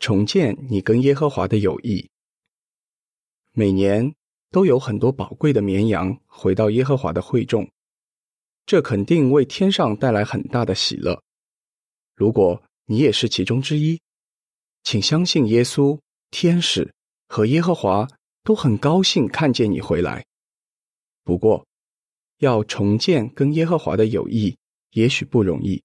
[0.00, 2.10] 重建你跟耶和华的友谊。
[3.52, 4.14] 每年
[4.50, 7.70] 都有很多宝贵的绵羊回到耶和华的会众，
[8.64, 11.22] 这肯定为天上带来很大的喜乐。
[12.16, 14.00] 如果你也是其中之一，
[14.82, 16.92] 请相信耶稣、天使
[17.28, 18.08] 和耶和华
[18.42, 20.24] 都很高兴看见你回来。
[21.22, 21.66] 不过，
[22.38, 24.56] 要重建跟耶和华的友谊，
[24.92, 25.82] 也许不容易。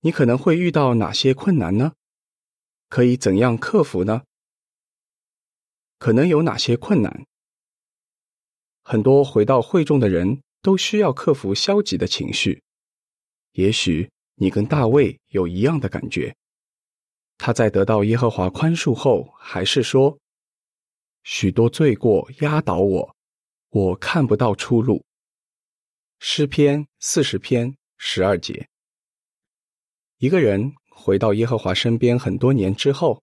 [0.00, 1.92] 你可能会遇到哪些困难呢？
[2.90, 4.24] 可以怎样克服呢？
[5.98, 7.24] 可能有哪些困难？
[8.82, 12.62] 很多回到会众的人都需要克服消极的情绪。
[13.52, 16.36] 也许你跟大卫有一样的感觉。
[17.38, 20.18] 他在得到耶和华宽恕后，还是说
[21.22, 23.16] ：“许多罪过压倒我，
[23.68, 25.04] 我看不到出路。”
[26.18, 28.68] 诗篇四十篇十二节。
[30.18, 33.22] 一个人回到耶和华身边很多年之后，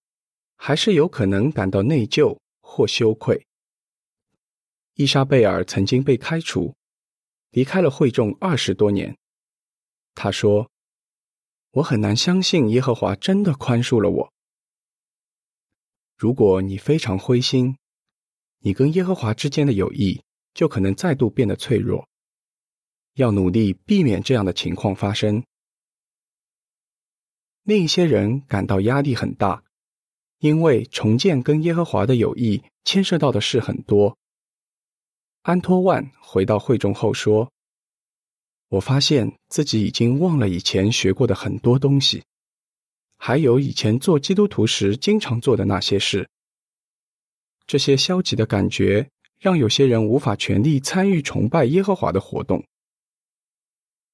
[0.56, 3.46] 还是有可能感到内疚或羞愧。
[4.94, 6.74] 伊莎贝尔曾经被开除，
[7.50, 9.16] 离开了会众二十多年。
[10.16, 10.68] 他说
[11.70, 14.32] ：“我很难相信耶和华真的宽恕了我。”
[16.18, 17.76] 如果你非常灰心，
[18.58, 20.20] 你跟耶和华之间的友谊
[20.52, 22.08] 就可能再度变得脆弱。
[23.14, 25.44] 要努力避免这样的情况发生。
[27.68, 29.62] 另一些人感到压力很大，
[30.38, 34.16] 因为重建跟耶和华的友谊牵涉到的事很多。
[35.42, 37.52] 安托万回到会中后说
[38.72, 42.24] ：“我发现自己已经忘了以前学过的很多东西，
[43.18, 46.26] 还有以前做基督徒时经常做的那些事。
[47.66, 52.64] 这些消极的感觉让有些人无法全力参与崇拜耶和华的活动。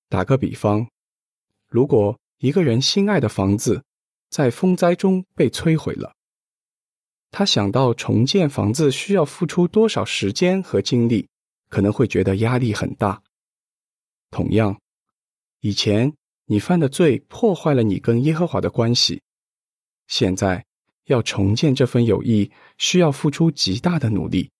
[0.08, 0.88] 打个比方，
[1.68, 3.82] 如果……”一个人心爱的房子
[4.28, 6.14] 在风灾中被摧毁了，
[7.30, 11.26] 他想到重建房子需要付出多少时间和精力，
[11.70, 13.22] 可能会觉得压力很大。
[14.30, 14.78] 同样，
[15.60, 16.12] 以前
[16.44, 19.22] 你犯的罪破坏了你跟耶和华的关系，
[20.06, 20.62] 现在
[21.06, 24.50] 要重建这份友谊需要付出极大的努力，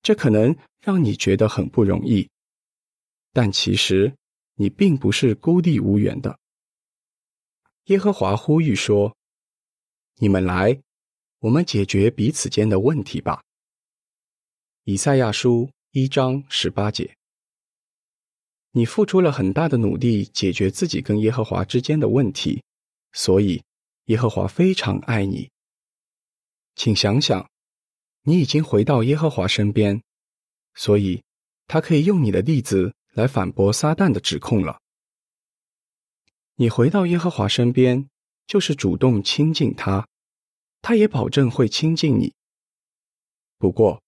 [0.00, 2.30] 这可能让你觉得很不容易，
[3.32, 4.14] 但其实
[4.54, 6.38] 你并不是孤立无援的。
[7.86, 9.16] 耶和华呼吁说
[10.18, 10.82] ：“你们来，
[11.38, 13.44] 我们解决彼此间的问题吧。”
[14.82, 17.16] 以赛亚书一章十八节。
[18.72, 22.60] 你付出了很大的努力解决自己跟耶和华之间的问题，
[23.12, 23.62] 所以
[24.06, 25.48] 耶和华非常爱你。
[26.74, 27.48] 请想想，
[28.22, 30.02] 你已经回到耶和华身边，
[30.74, 31.22] 所以
[31.68, 34.80] 他可以用你的例子来反驳撒旦的指控了。
[36.58, 38.08] 你回到耶和华身边，
[38.46, 40.08] 就是主动亲近他，
[40.80, 42.32] 他也保证会亲近你。
[43.58, 44.02] 不过，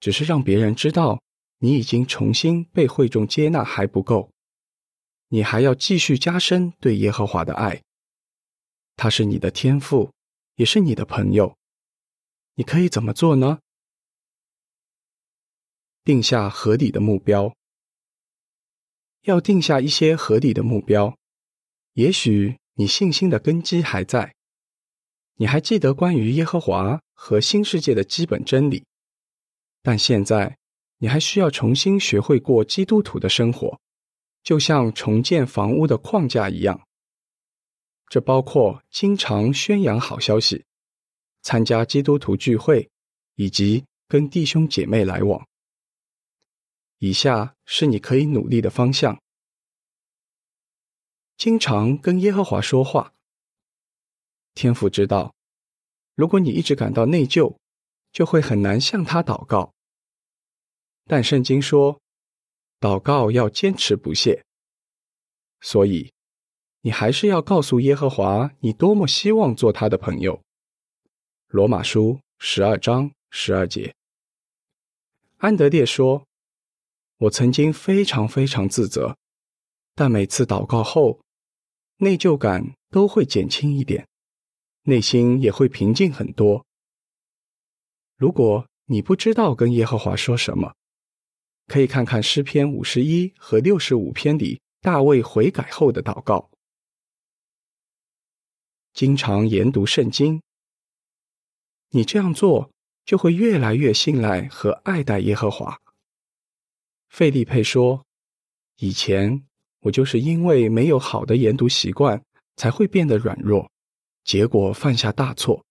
[0.00, 1.22] 只是让别人知道
[1.58, 4.32] 你已经重新被会众接纳还不够，
[5.28, 7.80] 你还要继续加深对耶和华的爱。
[8.96, 10.12] 他是你的天赋，
[10.56, 11.56] 也是你的朋友。
[12.54, 13.60] 你可以怎么做呢？
[16.02, 17.54] 定下合理的目标，
[19.22, 21.16] 要定下一些合理的目标。
[21.98, 24.32] 也许你信心的根基还在，
[25.34, 28.84] 你还记得关于耶和华和新世界的基本真理，
[29.82, 30.56] 但现在
[30.98, 33.80] 你还需要重新学会过基督徒的生活，
[34.44, 36.80] 就像重建房屋的框架一样。
[38.08, 40.64] 这包括经常宣扬好消息、
[41.42, 42.88] 参加基督徒聚会
[43.34, 45.44] 以及跟弟兄姐妹来往。
[46.98, 49.18] 以下是你可以努力的方向。
[51.38, 53.14] 经常跟耶和华说话。
[54.54, 55.32] 天父知道，
[56.16, 57.56] 如果你一直感到内疚，
[58.10, 59.72] 就会很难向他祷告。
[61.04, 62.00] 但圣经说，
[62.80, 64.44] 祷告要坚持不懈。
[65.60, 66.12] 所以，
[66.80, 70.42] 你还是要告诉耶和华，你多么希望做他的朋友。
[71.46, 73.94] 罗马书十二章十二节。
[75.36, 76.26] 安德烈说
[77.18, 79.16] ：“我曾经非常非常自责，
[79.94, 81.20] 但每次祷告后。”
[82.00, 84.06] 内疚感都会减轻一点，
[84.82, 86.64] 内心也会平静很多。
[88.16, 90.76] 如果你不知道跟耶和华说什么，
[91.66, 96.48] 可以看看诗篇五十一和六十五篇里大卫悔改后的祷告。
[98.92, 100.40] 经常研读圣经，
[101.90, 102.70] 你这样做
[103.04, 105.80] 就会越来越信赖和爱戴耶和华。
[107.08, 108.06] 费利佩说
[108.78, 109.44] ：“以前。”
[109.80, 112.22] 我就是因为没有好的研读习惯，
[112.56, 113.70] 才会变得软弱，
[114.24, 115.64] 结果犯下大错。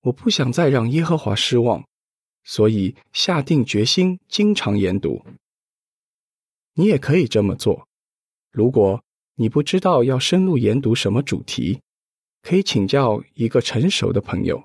[0.00, 1.86] 我不想再让耶和华失望，
[2.44, 5.24] 所以下定决心经常研读。
[6.74, 7.86] 你也可以这么做。
[8.50, 9.04] 如果
[9.34, 11.80] 你不知道要深入研读什么主题，
[12.42, 14.64] 可以请教一个成熟的朋友。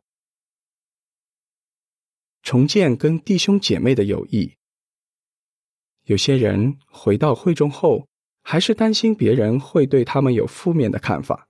[2.41, 4.53] 重建跟弟兄姐妹的友谊。
[6.03, 8.07] 有些人回到会中后，
[8.47, 11.47] 还是担心别人会对他们有负面的看法。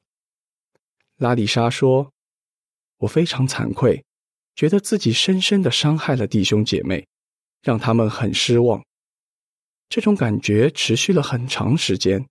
[1.18, 2.14] 拉里莎说
[3.00, 4.06] ：“我非常惭愧，
[4.56, 7.06] 觉得自己深深的伤害了弟兄姐妹，
[7.62, 8.82] 让他们很失望。
[9.90, 12.26] 这种感觉持续了很长时间。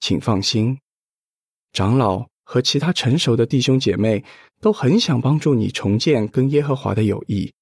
[0.00, 0.78] 请放心，
[1.72, 4.24] 长老和其他成熟的弟兄姐妹
[4.62, 7.52] 都很想帮助你重建跟耶和华的友谊，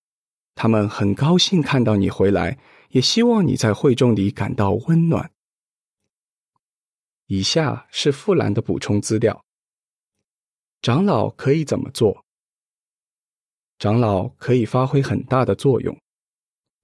[0.54, 2.56] 他们很高兴看到你回来。”
[2.94, 5.32] 也希望你在会众里感到温暖。
[7.26, 9.44] 以下是富兰的补充资料：
[10.80, 12.24] 长老可以怎么做？
[13.80, 15.98] 长老可以发挥很大的作用，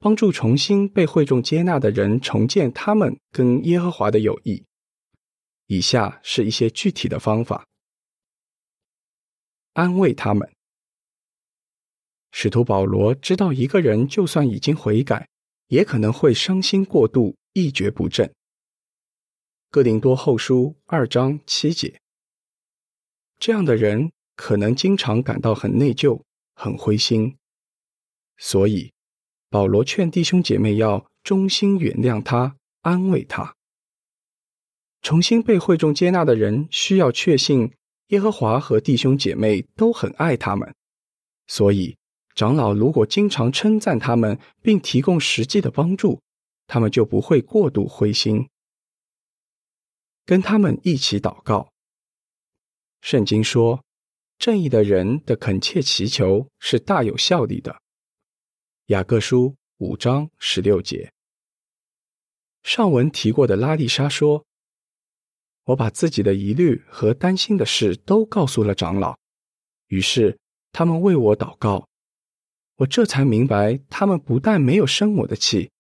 [0.01, 4.65] 帮助重新被会众接纳的人重建他们跟耶和华的友谊。
[5.67, 7.65] 以下是一些具体的方法：
[9.75, 10.53] 安慰他们。
[12.33, 15.30] 使徒保罗知道，一个人就算已经悔改。
[15.71, 18.33] 也可能会伤心过度，一蹶不振。
[19.71, 22.01] 哥林多后书二章七节，
[23.39, 26.21] 这样的人可能经常感到很内疚、
[26.55, 27.37] 很灰心。
[28.37, 28.93] 所以，
[29.49, 33.55] 保罗劝弟兄姐妹要衷心原谅他，安慰他。
[35.03, 37.73] 重新被会众接纳的人需要确信
[38.09, 40.75] 耶和华和弟兄姐妹都很爱他们，
[41.47, 42.00] 所以。
[42.35, 46.21] 长老如果经常称赞他们，并提供实际的帮助，
[46.67, 48.49] 他们就不会过度灰心。
[50.25, 51.73] 跟他们一起祷告。
[53.01, 53.85] 圣经说
[54.39, 57.81] ：“正义的人的恳切祈求是大有效力的。”
[58.87, 61.13] 雅各书五章十六节。
[62.63, 64.45] 上文提过的拉丽莎说
[65.65, 69.19] ：“我把自己的疑虑和担心的事都告诉了长老，
[69.89, 70.39] 于是
[70.71, 71.89] 他们为我祷告。”
[72.81, 75.71] 我这才明白，他们不但没有生我的气，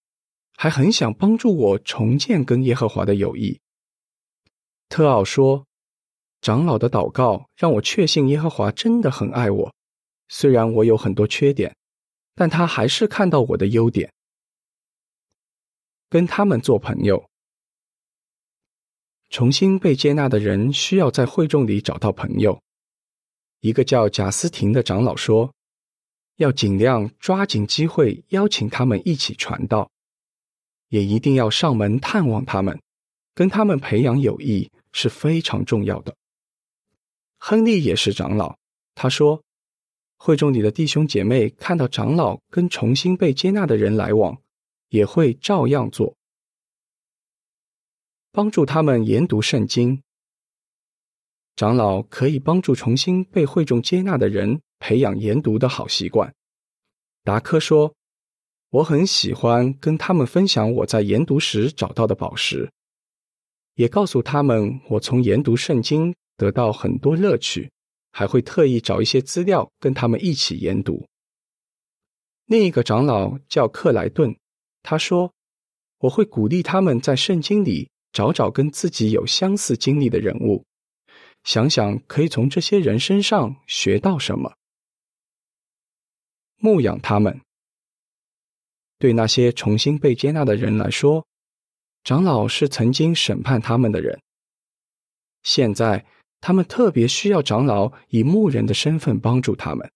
[0.54, 3.58] 还很想帮助我重建跟耶和华的友谊。
[4.90, 5.66] 特奥说
[6.42, 9.72] ：“长老的祷告让我确信耶和华真的很爱我，
[10.28, 11.74] 虽然我有很多缺点，
[12.34, 14.12] 但他还是看到我的优点。”
[16.10, 17.30] 跟他们做朋友，
[19.30, 22.60] 重新被接纳的人需要在会众里找到朋友。
[23.60, 25.50] 一个叫贾斯廷的长老说。
[26.40, 29.90] 要尽量抓紧机会邀请他们一起传道，
[30.88, 32.80] 也一定要上门探望他们，
[33.34, 36.16] 跟他们培养友谊是非常重要的。
[37.36, 38.56] 亨利也是长老，
[38.94, 39.42] 他说
[40.16, 44.40] ：“会众里的弟兄姐妹看到长老跟重新被接纳的人来往，
[44.88, 46.16] 也会照样做，
[48.32, 50.02] 帮助他们研读圣经。
[51.54, 56.34] 长老可以帮助重新被会众接纳的人。”培养研读的好习惯，
[57.22, 57.94] 达科说
[58.70, 62.68] ：“我很喜欢跟他们分享我在研读时找到的宝石，
[63.74, 67.70] 也告诉他们我从研读圣经得到很多乐趣，
[68.10, 71.06] 还会特意找一些资料跟他们一起研读。”
[72.46, 74.34] 另一个长老叫克莱顿，
[74.82, 75.32] 他说
[76.00, 80.64] ：“我会鼓励他们在圣经里找找跟自己有相似经历的人物，
[81.44, 84.54] 想想可以从这些人身上学到什么。”
[86.60, 87.40] 牧养他们。
[88.98, 91.26] 对那些重新被接纳的人来说，
[92.04, 94.20] 长老是曾经审判他们的人。
[95.42, 96.04] 现在，
[96.40, 99.90] 他们特别需要长老以牧人的身份帮助他们。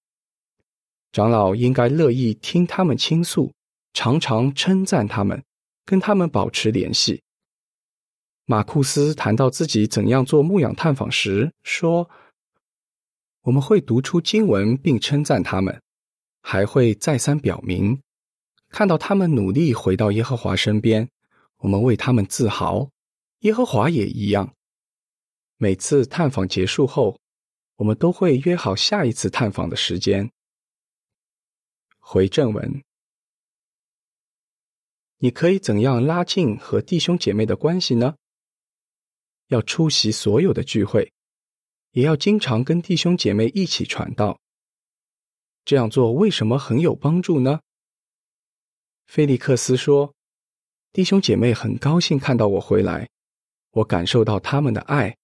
[1.12, 3.52] 长老应该乐意听他们倾诉，
[3.92, 5.44] 常常称赞他们，
[5.84, 7.22] 跟他们保持联系。
[8.46, 12.08] 马库斯谈到自己怎样做牧养探访时说
[13.44, 15.80] ：“我们会读出经文，并称赞他们。”
[16.46, 17.98] 还会再三表明，
[18.68, 21.08] 看到他们努力回到耶和华身边，
[21.56, 22.90] 我们为他们自豪。
[23.40, 24.54] 耶和华也一样。
[25.56, 27.18] 每次探访结束后，
[27.76, 30.30] 我们都会约好下一次探访的时间。
[31.98, 32.82] 回正文，
[35.16, 38.16] 你可以怎样拉近和弟兄姐妹的关系呢？
[39.48, 41.10] 要出席所有的聚会，
[41.92, 44.38] 也要经常跟弟兄姐妹一起传道。
[45.64, 47.60] 这样做为什么很有帮助呢？
[49.06, 50.14] 菲利克斯说
[50.92, 53.08] ：“弟兄姐妹很高兴看到我回来，
[53.70, 55.16] 我感受到他们的爱，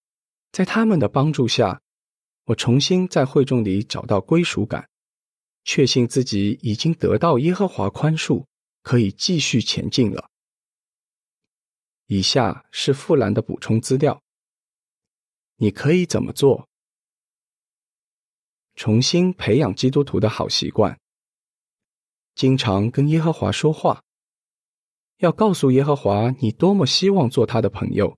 [0.52, 1.82] 在他们的帮助下，
[2.44, 4.88] 我重新在会众里找到归属感，
[5.64, 8.46] 确信自己已经得到耶和华宽恕，
[8.82, 10.30] 可以继续前进了。
[12.06, 14.22] 以下是富兰的补充资料。
[15.56, 16.69] 你可以怎么做？
[18.80, 20.98] 重新培养基督徒的好习惯，
[22.34, 24.02] 经常跟耶和华说话，
[25.18, 28.16] 要告诉耶和华你多么希望做他的朋友。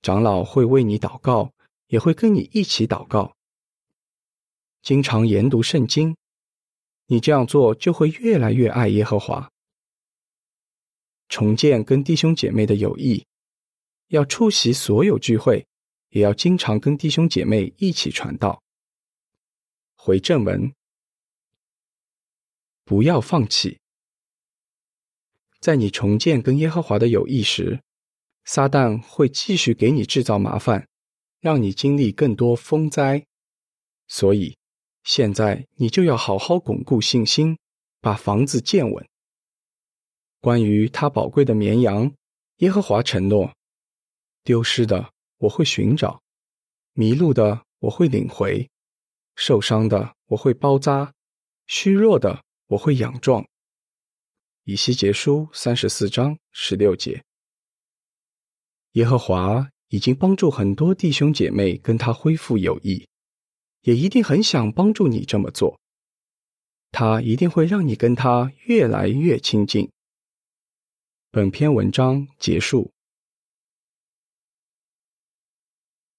[0.00, 1.52] 长老会为你祷告，
[1.88, 3.34] 也会跟你一起祷告。
[4.80, 6.16] 经常研读圣经，
[7.08, 9.50] 你这样做就会越来越爱耶和华。
[11.28, 13.22] 重建跟弟兄姐妹的友谊，
[14.08, 15.66] 要出席所有聚会，
[16.08, 18.62] 也要经常跟弟兄姐妹一起传道。
[20.06, 20.72] 回正文，
[22.84, 23.80] 不要放弃。
[25.58, 27.82] 在你重建跟耶和华的友谊时，
[28.44, 30.86] 撒旦会继续给你制造麻烦，
[31.40, 33.26] 让你经历更多风灾。
[34.06, 34.56] 所以，
[35.02, 37.58] 现在你就要好好巩固信心，
[38.00, 39.08] 把房子建稳。
[40.40, 42.14] 关于他宝贵的绵羊，
[42.58, 43.52] 耶和华承诺：
[44.44, 46.22] 丢失的我会寻找，
[46.92, 48.70] 迷路的我会领回。
[49.36, 51.12] 受伤的我会包扎，
[51.66, 53.46] 虚弱的我会养壮。
[54.64, 57.22] 以西结书三十四章十六节。
[58.92, 63.06] 耶和华已经帮助很多弟兄姐妹跟他恢复友谊，
[63.82, 65.78] 也一定很想帮助你这么做。
[66.90, 69.90] 他一定会让你跟他越来越亲近。
[71.30, 72.95] 本篇文章结束。